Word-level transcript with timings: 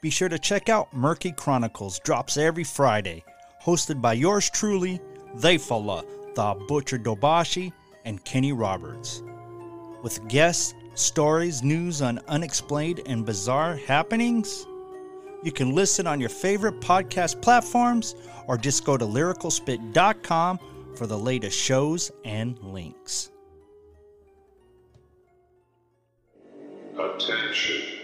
Be 0.00 0.10
sure 0.10 0.28
to 0.28 0.38
check 0.38 0.68
out 0.68 0.92
Murky 0.94 1.32
Chronicles, 1.32 1.98
drops 2.00 2.36
every 2.36 2.62
Friday, 2.62 3.24
hosted 3.62 4.00
by 4.00 4.12
yours 4.12 4.48
truly, 4.48 5.00
Theyfala, 5.36 6.04
the 6.34 6.54
Butcher 6.68 6.98
Dobashi, 6.98 7.72
and 8.04 8.24
Kenny 8.24 8.52
Roberts. 8.52 9.22
With 10.02 10.26
guests, 10.28 10.74
stories, 10.94 11.64
news 11.64 12.00
on 12.00 12.20
unexplained 12.28 13.00
and 13.06 13.26
bizarre 13.26 13.76
happenings. 13.76 14.66
You 15.42 15.50
can 15.52 15.74
listen 15.74 16.06
on 16.06 16.20
your 16.20 16.28
favorite 16.28 16.80
podcast 16.80 17.42
platforms 17.42 18.14
or 18.46 18.56
just 18.56 18.84
go 18.84 18.96
to 18.96 19.04
lyricalspit.com 19.04 20.58
for 20.96 21.06
the 21.06 21.18
latest 21.18 21.58
shows 21.58 22.10
and 22.24 22.58
links. 22.60 23.30
Attention. 26.98 27.97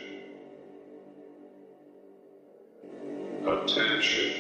Attention. 3.47 4.33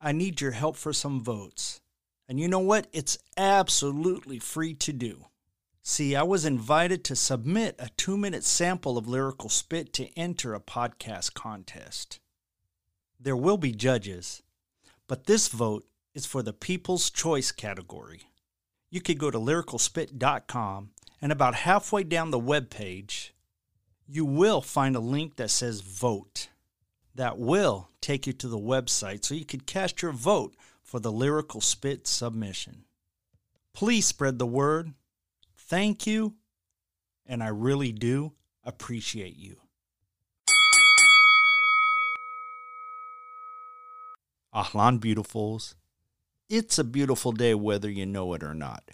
I 0.00 0.12
need 0.12 0.40
your 0.40 0.50
help 0.50 0.76
for 0.76 0.92
some 0.92 1.22
votes. 1.22 1.80
And 2.28 2.40
you 2.40 2.48
know 2.48 2.58
what? 2.58 2.88
It's 2.92 3.18
absolutely 3.36 4.38
free 4.38 4.74
to 4.74 4.92
do. 4.92 5.26
See, 5.82 6.16
I 6.16 6.22
was 6.22 6.44
invited 6.44 7.04
to 7.04 7.16
submit 7.16 7.76
a 7.78 7.90
two 7.96 8.16
minute 8.16 8.44
sample 8.44 8.96
of 8.96 9.06
Lyrical 9.06 9.48
Spit 9.48 9.92
to 9.94 10.08
enter 10.18 10.54
a 10.54 10.60
podcast 10.60 11.34
contest. 11.34 12.20
There 13.20 13.36
will 13.36 13.58
be 13.58 13.72
judges, 13.72 14.42
but 15.06 15.26
this 15.26 15.48
vote 15.48 15.84
is 16.14 16.24
for 16.24 16.42
the 16.42 16.52
People's 16.52 17.10
Choice 17.10 17.52
category. 17.52 18.22
You 18.90 19.00
could 19.00 19.18
go 19.18 19.30
to 19.30 19.38
lyricalspit.com 19.38 20.90
and 21.20 21.32
about 21.32 21.54
halfway 21.54 22.04
down 22.04 22.30
the 22.30 22.38
web 22.38 22.70
page, 22.70 23.33
you 24.06 24.24
will 24.24 24.60
find 24.60 24.96
a 24.96 25.00
link 25.00 25.36
that 25.36 25.50
says 25.50 25.80
vote. 25.80 26.48
That 27.14 27.38
will 27.38 27.90
take 28.00 28.26
you 28.26 28.32
to 28.34 28.48
the 28.48 28.58
website 28.58 29.24
so 29.24 29.34
you 29.34 29.44
could 29.44 29.66
cast 29.66 30.02
your 30.02 30.12
vote 30.12 30.56
for 30.82 30.98
the 30.98 31.12
Lyrical 31.12 31.60
Spit 31.60 32.06
submission. 32.06 32.84
Please 33.72 34.06
spread 34.06 34.38
the 34.38 34.46
word. 34.46 34.92
Thank 35.56 36.06
you, 36.06 36.34
and 37.26 37.42
I 37.42 37.48
really 37.48 37.92
do 37.92 38.32
appreciate 38.64 39.36
you. 39.36 39.56
Ahlan 44.54 45.00
beautifuls. 45.00 45.74
It's 46.48 46.78
a 46.78 46.84
beautiful 46.84 47.32
day 47.32 47.54
whether 47.54 47.90
you 47.90 48.06
know 48.06 48.34
it 48.34 48.42
or 48.42 48.54
not. 48.54 48.84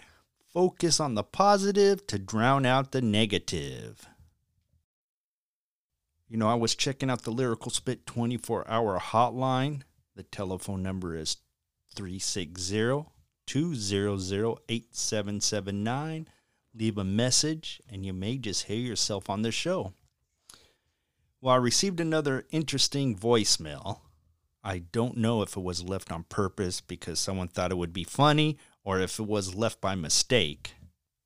Focus 0.51 0.99
on 0.99 1.15
the 1.15 1.23
positive 1.23 2.07
to 2.07 2.17
drown 2.17 2.65
out 2.65 2.91
the 2.91 3.01
negative. 3.01 4.07
You 6.31 6.37
know, 6.37 6.47
I 6.47 6.55
was 6.55 6.75
checking 6.75 7.09
out 7.09 7.23
the 7.23 7.31
Lyrical 7.31 7.71
Spit 7.71 8.05
24 8.05 8.65
hour 8.65 8.97
hotline. 9.01 9.81
The 10.15 10.23
telephone 10.23 10.81
number 10.81 11.13
is 11.13 11.35
360 11.93 13.03
200 13.45 14.57
8779. 14.69 16.29
Leave 16.73 16.97
a 16.97 17.03
message, 17.03 17.81
and 17.89 18.05
you 18.05 18.13
may 18.13 18.37
just 18.37 18.63
hear 18.63 18.77
yourself 18.77 19.29
on 19.29 19.41
the 19.41 19.51
show. 19.51 19.91
Well, 21.41 21.55
I 21.55 21.57
received 21.57 21.99
another 21.99 22.45
interesting 22.49 23.13
voicemail. 23.17 23.99
I 24.63 24.79
don't 24.79 25.17
know 25.17 25.41
if 25.41 25.57
it 25.57 25.63
was 25.63 25.83
left 25.83 26.13
on 26.13 26.23
purpose 26.23 26.79
because 26.79 27.19
someone 27.19 27.49
thought 27.49 27.71
it 27.71 27.77
would 27.77 27.91
be 27.91 28.05
funny 28.05 28.57
or 28.85 29.01
if 29.01 29.19
it 29.19 29.27
was 29.27 29.53
left 29.53 29.81
by 29.81 29.95
mistake. 29.95 30.75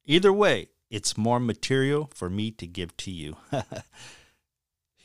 Either 0.06 0.34
way, 0.34 0.70
it's 0.90 1.16
more 1.16 1.40
material 1.40 2.10
for 2.16 2.28
me 2.28 2.50
to 2.50 2.66
give 2.66 2.98
to 2.98 3.12
you. 3.12 3.38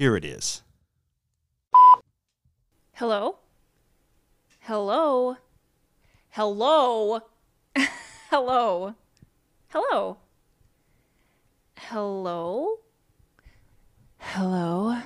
Here 0.00 0.16
it 0.16 0.24
is. 0.24 0.62
Hello? 2.94 3.36
Hello? 4.60 5.36
Hello? 6.30 7.20
Hello? 8.30 8.94
Hello? 9.68 10.16
Hello? 11.76 12.78
Hello? 14.18 14.96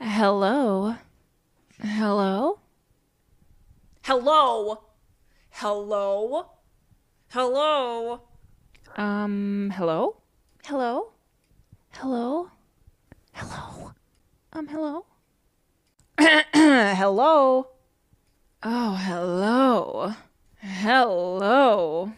Hello? 0.00 0.96
Hello? 1.80 2.58
Hello? 4.02 4.82
Hello? 5.52 6.46
Hello? 7.30 8.20
Um, 8.96 9.70
hello? 9.76 10.16
Hello? 10.64 11.12
Hello? 11.92 12.50
Hello? 14.54 14.58
Um, 14.58 14.68
hello? 14.68 15.06
hello? 16.94 17.68
Oh, 18.62 18.94
hello. 18.94 20.14
Hello. 20.60 22.12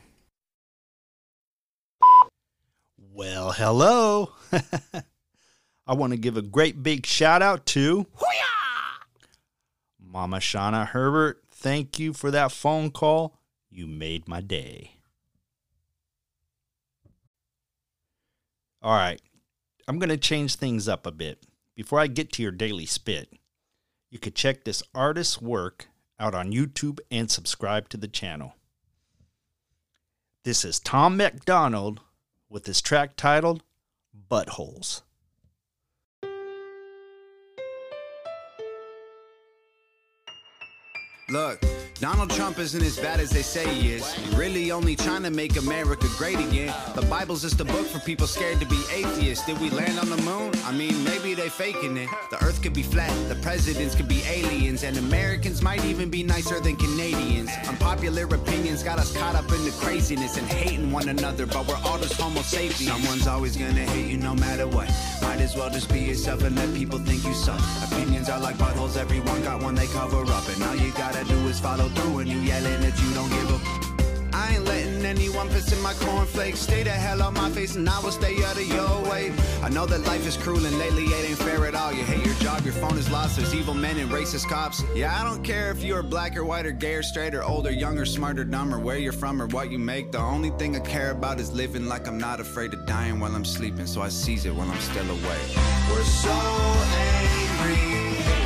Well, 3.12 3.53
hello. 3.53 4.33
I 5.87 5.95
want 5.95 6.12
to 6.12 6.17
give 6.17 6.37
a 6.37 6.43
great 6.43 6.83
big 6.83 7.06
shout 7.06 7.41
out 7.41 7.67
to 7.67 8.06
Mama 10.01 10.39
Shauna 10.39 10.89
Herbert. 10.89 11.41
Thank 11.53 12.01
you 12.01 12.12
for 12.12 12.33
that 12.33 12.51
phone 12.51 12.91
call. 12.91 13.39
You 13.71 13.87
made 13.87 14.27
my 14.27 14.41
day. 14.41 14.97
All 18.83 18.93
right, 18.93 19.22
I'm 19.87 20.01
going 20.01 20.09
to 20.09 20.16
change 20.16 20.56
things 20.56 20.89
up 20.89 21.06
a 21.06 21.12
bit. 21.12 21.39
Before 21.75 21.99
I 21.99 22.07
get 22.07 22.31
to 22.33 22.43
your 22.43 22.53
daily 22.53 22.87
spit, 22.87 23.33
you 24.09 24.21
could 24.21 24.37
check 24.37 24.62
this 24.62 24.83
artist's 24.95 25.43
work 25.43 25.89
out 26.21 26.33
on 26.33 26.53
YouTube 26.53 27.01
and 27.11 27.29
subscribe 27.29 27.89
to 27.89 27.97
the 27.97 28.07
channel. 28.07 28.55
This 30.45 30.65
is 30.65 30.79
Tom 30.79 31.17
MacDonald 31.17 32.01
with 32.49 32.67
his 32.67 32.81
track 32.81 33.17
titled 33.17 33.65
Buttholes. 34.31 35.03
Look, 41.29 41.61
Donald 42.04 42.28
Trump 42.28 42.59
isn't 42.59 42.82
as 42.82 42.98
bad 42.98 43.19
as 43.19 43.31
they 43.31 43.41
say 43.41 43.66
he 43.66 43.94
is. 43.94 44.04
Really 44.34 44.70
only 44.70 44.94
trying 44.94 45.22
to 45.22 45.31
make 45.31 45.56
America 45.56 46.06
great 46.19 46.38
again. 46.38 46.70
The 46.94 47.00
Bible's 47.00 47.41
just 47.41 47.59
a 47.62 47.65
book 47.65 47.87
for 47.87 47.98
people 48.00 48.26
scared 48.26 48.60
to 48.60 48.66
be 48.66 48.78
atheists. 48.92 49.47
Did 49.47 49.59
we 49.59 49.70
land 49.70 49.98
on 49.98 50.10
the 50.10 50.19
moon? 50.19 50.53
I 50.66 50.72
mean, 50.72 51.03
maybe 51.03 51.32
they 51.32 51.48
faking 51.48 51.97
it. 51.97 52.10
The 52.31 52.44
earth 52.44 52.60
could 52.62 52.75
be 52.75 52.82
flat, 52.82 53.10
the 53.31 53.37
presidents 53.37 53.94
could 53.94 54.06
be 54.06 54.22
aliens, 54.26 54.82
and 54.82 54.98
Americans 54.98 55.62
might 55.62 55.82
even 55.87 56.10
be 56.10 56.22
nicer 56.22 56.60
than 56.60 56.76
Canadians. 56.76 57.48
Unpopular 57.66 58.25
opinions 58.25 58.82
got 58.82 58.98
us 58.98 59.16
caught 59.16 59.34
up 59.34 59.50
in 59.50 59.65
the 59.65 59.75
craziness 59.81 60.36
and 60.36 60.47
hating 60.47 60.92
one 60.92 61.09
another, 61.09 61.47
but 61.47 61.66
we're 61.66 61.81
all 61.86 61.97
just 61.97 62.21
homo 62.21 62.42
sapiens. 62.42 62.86
Someone's 62.86 63.26
always 63.26 63.56
gonna 63.56 63.86
hate 63.94 64.10
you 64.10 64.19
no 64.19 64.34
matter 64.34 64.66
what. 64.66 64.91
Might 65.22 65.41
as 65.41 65.56
well 65.56 65.71
just 65.71 65.91
be 65.91 66.00
yourself 66.00 66.42
and 66.42 66.54
let 66.54 66.75
people 66.75 66.98
think 66.98 67.25
you 67.25 67.32
suck. 67.32 67.60
Opinions 67.91 68.28
are 68.28 68.41
like 68.41 68.56
buttholes, 68.56 68.98
everyone 68.98 69.42
got 69.42 69.62
one 69.62 69.75
they 69.75 69.86
cover 69.86 70.21
up, 70.31 70.47
and 70.48 70.62
all 70.65 70.76
you 70.76 70.92
gotta 70.92 71.25
do 71.25 71.38
is 71.48 71.59
follow 71.59 71.88
you 72.27 72.41
yelling 72.41 72.81
that 72.81 73.00
you 73.00 73.15
don't 73.15 73.28
give 73.31 73.50
a. 73.50 73.84
I 74.34 74.55
ain't 74.55 74.65
letting 74.65 75.05
anyone 75.05 75.49
piss 75.49 75.72
in 75.72 75.81
my 75.81 75.93
cornflakes. 75.94 76.59
Stay 76.59 76.82
the 76.82 76.91
hell 76.91 77.22
on 77.22 77.34
my 77.34 77.50
face 77.50 77.77
and 77.77 77.88
I 77.88 78.00
will 78.00 78.10
stay 78.10 78.43
out 78.43 78.56
of 78.56 78.66
your 78.66 79.03
way. 79.09 79.32
I 79.62 79.69
know 79.69 79.87
that 79.87 80.00
life 80.06 80.27
is 80.27 80.37
cruel 80.37 80.66
and 80.66 80.77
lately 80.77 81.04
it 81.04 81.31
ain't 81.31 81.38
fair 81.38 81.65
at 81.66 81.75
all. 81.77 81.93
You 81.93 82.03
hate 82.03 82.27
your 82.27 82.34
job, 82.37 82.65
your 82.65 82.75
phone 82.75 82.99
is 82.99 83.09
lost. 83.10 83.37
There's 83.37 83.54
evil 83.54 83.75
men 83.75 83.97
and 83.99 84.10
racist 84.10 84.49
cops. 84.49 84.83
Yeah, 84.94 85.16
I 85.19 85.22
don't 85.22 85.44
care 85.44 85.71
if 85.71 85.84
you're 85.84 86.03
black 86.03 86.37
or 86.37 86.44
white 86.44 86.66
or 86.66 86.72
gay 86.72 86.94
or 86.94 87.03
straight 87.03 87.34
or 87.34 87.44
old 87.44 87.66
or 87.66 87.71
young 87.71 87.97
or 87.97 88.06
smart 88.06 88.38
or 88.38 88.44
dumb 88.44 88.75
or 88.75 88.81
where 88.81 88.99
you're 88.99 89.12
from 89.12 89.41
or 89.41 89.47
what 89.47 89.71
you 89.71 89.78
make. 89.78 90.10
The 90.10 90.19
only 90.19 90.50
thing 90.50 90.75
I 90.75 90.81
care 90.81 91.12
about 91.12 91.38
is 91.38 91.53
living 91.53 91.87
like 91.87 92.09
I'm 92.09 92.19
not 92.19 92.41
afraid 92.41 92.75
of 92.75 92.84
dying 92.86 93.21
while 93.21 93.34
I'm 93.34 93.45
sleeping. 93.45 93.86
So 93.86 94.03
I 94.03 94.09
seize 94.09 94.47
it 94.47 94.54
while 94.54 94.69
I'm 94.69 94.80
still 94.80 95.09
awake. 95.09 95.57
We're 95.91 96.03
so 96.03 96.30
angry, 97.71 98.44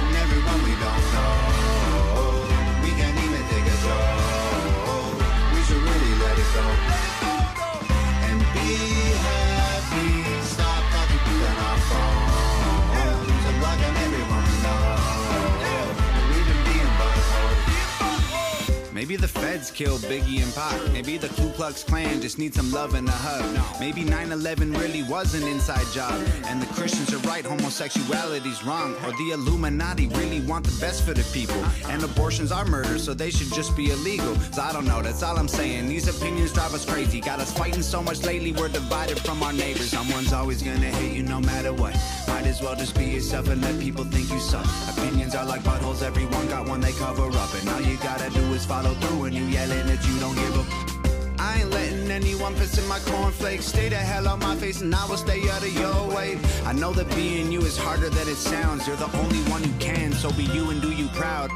Maybe 19.09 19.23
the 19.23 19.29
feds 19.29 19.71
killed 19.71 20.03
Biggie 20.03 20.43
and 20.43 20.55
Pac. 20.55 20.93
Maybe 20.93 21.17
the 21.17 21.29
Ku 21.29 21.49
Klux 21.53 21.83
Klan 21.83 22.21
just 22.21 22.39
needs 22.39 22.59
some 22.59 22.71
love 22.71 22.93
and 22.93 23.09
a 23.09 23.11
hug. 23.11 23.81
Maybe 23.81 24.05
9 24.05 24.33
11 24.33 24.75
really 24.75 25.03
was 25.03 25.33
an 25.33 25.49
inside 25.49 25.87
job. 25.95 26.13
And 26.45 26.61
the 26.61 26.67
Christians 26.75 27.15
are 27.15 27.27
right, 27.27 27.43
homosexuality's 27.43 28.63
wrong. 28.65 28.95
Or 29.07 29.13
the 29.13 29.31
Illuminati 29.33 30.09
really 30.09 30.41
want 30.41 30.67
the 30.67 30.79
best 30.79 31.05
for 31.05 31.15
the 31.15 31.23
people. 31.33 31.57
And 31.89 32.05
abortions 32.05 32.53
are 32.53 32.67
murder, 32.67 32.99
so 32.99 33.15
they 33.15 33.31
should 33.31 33.51
just 33.55 33.75
be 33.75 33.93
illegal. 33.93 34.35
So 34.53 34.61
I 34.61 34.75
don't 34.75 34.85
know, 34.85 35.01
that's 35.01 35.23
all 35.23 35.39
I'm 35.39 35.49
saying. 35.49 35.89
These 35.89 36.15
opinions 36.15 36.53
drive 36.53 36.75
us 36.75 36.85
crazy. 36.85 37.23
Got 37.23 37.41
us 37.41 37.51
fighting 37.51 37.81
so 37.81 38.03
much 38.03 38.25
lately, 38.25 38.53
we're 38.53 38.69
divided 38.69 39.19
from 39.21 39.43
our 39.43 39.55
neighbors. 39.55 39.89
Someone's 39.89 40.35
always 40.35 40.63
gonna 40.63 40.91
hate 40.91 41.17
you 41.17 41.23
no 41.23 41.41
matter 41.41 41.73
what. 41.73 41.97
Might 42.29 42.47
as 42.47 42.61
well 42.61 42.77
just 42.77 42.95
be 42.97 43.07
yourself 43.07 43.49
and 43.49 43.61
let 43.63 43.81
people 43.81 44.05
think 44.05 44.31
you 44.31 44.39
suck. 44.39 44.67
Opinions 44.97 45.35
are 45.35 45.47
like 45.47 45.63
buttholes, 45.63 46.03
everyone 46.03 46.47
got 46.49 46.69
one 46.69 46.81
they 46.81 46.93
cover 46.93 47.27
up. 47.27 47.55
And 47.55 47.69
all 47.71 47.81
you 47.81 47.97
gotta 47.97 48.31
do 48.31 48.45
is 48.53 48.65
follow 48.67 48.93
through 49.01 49.25
and 49.25 49.35
you 49.35 49.45
yelling 49.45 49.87
that 49.87 50.07
you 50.07 50.21
don't 50.21 50.35
give 50.35 50.55
a. 50.57 50.89
I 51.41 51.61
ain't 51.61 51.71
letting 51.71 52.11
anyone 52.11 52.55
piss 52.55 52.77
in 52.79 52.87
my 52.87 52.99
cornflakes. 52.99 53.65
Stay 53.65 53.89
the 53.89 53.97
hell 53.97 54.29
on 54.29 54.41
my 54.41 54.57
face 54.57 54.83
and 54.83 54.95
I 54.95 55.07
will 55.07 55.17
stay 55.17 55.41
out 55.49 55.63
of 55.63 55.73
your 55.73 56.09
way. 56.15 56.39
I 56.67 56.73
know 56.75 56.93
that 56.93 57.09
being 57.17 57.51
you 57.51 57.61
is 57.63 57.79
harder 57.79 58.11
than 58.11 58.29
it 58.29 58.37
sounds. 58.37 58.87
You're 58.87 58.97
the 58.97 59.11
only 59.17 59.41
one 59.51 59.63
who 59.63 59.73
can, 59.79 60.13
so 60.13 60.31
be 60.33 60.45
you 60.45 60.71
and 60.71 60.83
do 60.83 60.93
you 60.93 61.09
proud. 61.09 61.51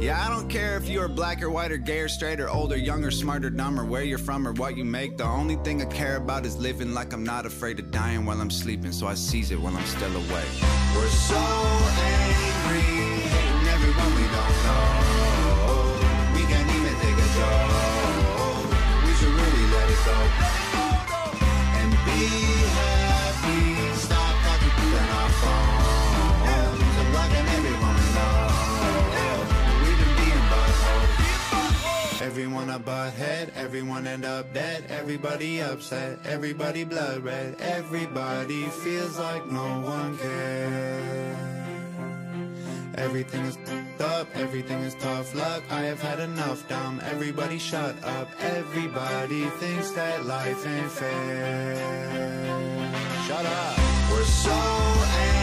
Yeah, 0.00 0.24
I 0.24 0.30
don't 0.30 0.48
care 0.48 0.76
if 0.76 0.88
you're 0.88 1.08
black 1.08 1.42
or 1.42 1.50
white 1.50 1.72
or 1.72 1.76
gay 1.76 1.98
or 1.98 2.08
straight 2.08 2.38
or 2.38 2.48
old 2.48 2.72
or 2.72 2.76
young 2.76 3.02
or 3.02 3.10
smart 3.10 3.44
or 3.44 3.50
dumb 3.50 3.80
or 3.80 3.84
where 3.84 4.04
you're 4.04 4.16
from 4.16 4.46
or 4.46 4.52
what 4.52 4.76
you 4.76 4.84
make. 4.84 5.16
The 5.16 5.24
only 5.24 5.56
thing 5.56 5.82
I 5.82 5.86
care 5.86 6.16
about 6.16 6.46
is 6.46 6.56
living 6.56 6.94
like 6.94 7.12
I'm 7.12 7.24
not 7.24 7.46
afraid 7.46 7.80
of 7.80 7.90
dying 7.90 8.24
while 8.24 8.40
I'm 8.40 8.50
sleeping, 8.50 8.92
so 8.92 9.08
I 9.08 9.14
seize 9.14 9.50
it 9.50 9.60
while 9.60 9.76
I'm 9.76 9.84
still 9.86 10.14
awake. 10.14 10.46
We're 10.94 11.08
so 11.08 11.34
angry, 11.98 13.47
Everyone 32.20 32.68
a 32.70 32.80
butthead, 32.80 33.50
everyone 33.54 34.06
end 34.06 34.24
up 34.24 34.52
dead, 34.52 34.84
everybody 34.88 35.60
upset, 35.60 36.18
everybody 36.24 36.84
blood 36.84 37.22
red, 37.22 37.54
everybody 37.60 38.64
feels 38.64 39.18
like 39.18 39.46
no 39.50 39.80
one 39.80 40.18
cares. 40.18 41.38
Everything 42.96 43.44
is 43.44 43.56
up, 44.00 44.26
everything 44.34 44.80
is 44.80 44.94
tough 44.96 45.32
luck. 45.34 45.62
I 45.70 45.82
have 45.82 46.00
had 46.00 46.18
enough, 46.18 46.68
dumb. 46.68 47.00
Everybody 47.04 47.58
shut 47.58 47.94
up. 48.02 48.28
Everybody 48.40 49.44
thinks 49.60 49.90
that 49.92 50.26
life 50.26 50.66
ain't 50.66 50.90
fair. 50.90 51.76
Shut 53.26 53.46
up. 53.46 53.78
We're 54.10 54.24
so 54.24 54.50
angry, 54.50 55.37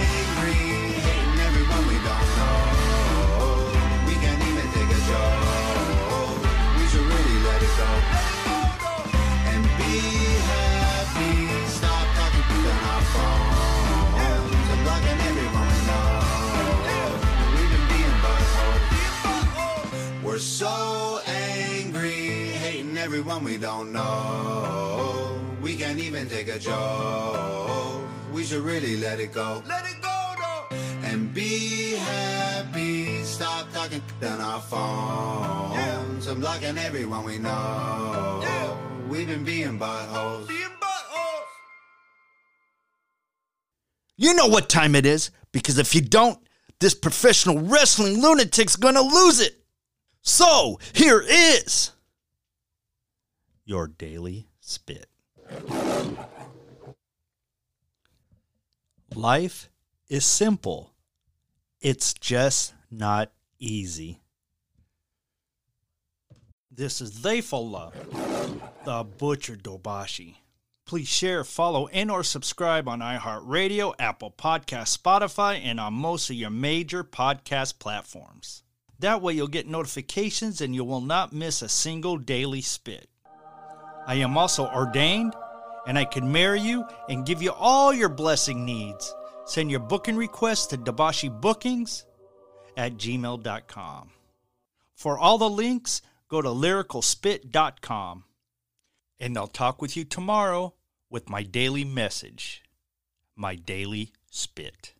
everyone 23.05 23.43
we 23.43 23.55
don't 23.55 23.93
know. 23.93 25.39
We 25.61 25.75
can't 25.75 25.99
even 25.99 26.27
take 26.27 26.47
a 26.47 26.57
joke. 26.57 28.01
We 28.33 28.43
should 28.43 28.63
really 28.63 28.97
let 28.97 29.19
it 29.19 29.31
go. 29.31 29.61
Let 29.67 29.85
it 29.85 30.01
go, 30.01 30.33
though. 30.39 30.75
And 31.03 31.31
be 31.31 31.97
happy. 31.97 33.21
Stop 33.23 33.71
talking 33.71 34.01
on 34.23 34.41
our 34.41 34.59
phones. 34.59 36.25
I'm 36.25 36.39
blocking 36.39 36.79
everyone 36.79 37.23
we 37.25 37.37
know. 37.37 38.43
We've 39.07 39.27
been 39.27 39.43
being 39.43 39.77
buttholes. 39.77 40.47
Being 40.47 40.75
buttholes. 40.81 41.45
You 44.17 44.33
know 44.33 44.47
what 44.47 44.67
time 44.67 44.95
it 44.95 45.05
is, 45.05 45.29
because 45.51 45.77
if 45.77 45.93
you 45.93 46.01
don't, 46.01 46.39
this 46.79 46.95
professional 46.95 47.59
wrestling 47.59 48.19
lunatic's 48.19 48.75
gonna 48.75 49.03
lose 49.03 49.41
it. 49.41 49.63
So, 50.23 50.79
here 50.93 51.21
is 51.21 51.91
your 53.65 53.87
daily 53.87 54.47
spit. 54.61 55.07
Life 59.13 59.69
is 60.07 60.25
simple, 60.25 60.93
it's 61.81 62.13
just 62.13 62.73
not 62.91 63.31
easy. 63.59 64.21
This 66.69 66.99
is 66.99 67.21
Theyfullah, 67.21 67.93
the 68.83 69.03
Butcher 69.03 69.55
Dobashi. 69.55 70.35
Please 70.85 71.07
share, 71.07 71.43
follow, 71.43 71.87
and 71.87 72.11
or 72.11 72.23
subscribe 72.23 72.87
on 72.87 72.99
iHeartRadio, 72.99 73.95
Apple 73.97 74.31
Podcast, 74.37 74.95
Spotify, 74.95 75.59
and 75.63 75.79
on 75.79 75.93
most 75.93 76.29
of 76.29 76.35
your 76.35 76.51
major 76.51 77.03
podcast 77.03 77.79
platforms. 77.79 78.61
That 78.99 79.21
way 79.21 79.33
you'll 79.33 79.47
get 79.47 79.67
notifications 79.67 80.61
and 80.61 80.75
you 80.75 80.83
will 80.83 81.01
not 81.01 81.33
miss 81.33 81.61
a 81.61 81.69
single 81.69 82.17
daily 82.17 82.61
spit. 82.61 83.09
I 84.07 84.15
am 84.15 84.37
also 84.37 84.67
ordained 84.67 85.35
and 85.87 85.97
I 85.97 86.05
can 86.05 86.31
marry 86.31 86.61
you 86.61 86.85
and 87.09 87.25
give 87.25 87.41
you 87.41 87.51
all 87.51 87.93
your 87.93 88.09
blessing 88.09 88.65
needs. 88.65 89.13
Send 89.45 89.69
your 89.69 89.79
booking 89.79 90.15
requests 90.15 90.67
to 90.67 90.77
Dabashi 90.77 91.29
Bookings 91.29 92.05
at 92.77 92.93
gmail.com. 92.93 94.09
For 94.95 95.17
all 95.17 95.37
the 95.37 95.49
links, 95.49 96.01
go 96.27 96.41
to 96.41 96.49
lyricalspit.com. 96.49 98.23
And 99.19 99.37
I'll 99.37 99.47
talk 99.47 99.81
with 99.81 99.95
you 99.95 100.03
tomorrow 100.03 100.73
with 101.09 101.29
my 101.29 101.43
daily 101.43 101.83
message, 101.83 102.63
my 103.35 103.55
daily 103.55 104.11
spit. 104.29 104.93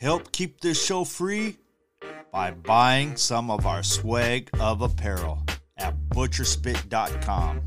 Help 0.00 0.32
keep 0.32 0.60
this 0.60 0.82
show 0.82 1.04
free 1.04 1.58
by 2.32 2.52
buying 2.52 3.16
some 3.16 3.50
of 3.50 3.66
our 3.66 3.82
swag 3.82 4.48
of 4.60 4.82
apparel 4.82 5.42
at 5.78 5.96
butcherspit.com. 6.10 7.62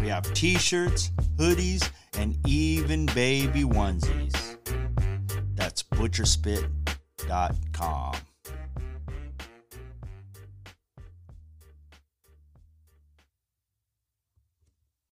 We 0.00 0.06
have 0.08 0.32
t 0.34 0.56
shirts, 0.58 1.10
hoodies, 1.36 1.90
and 2.18 2.36
even 2.46 3.06
baby 3.06 3.64
onesies. 3.64 4.58
That's 5.54 5.82
butcherspit.com. 5.82 8.14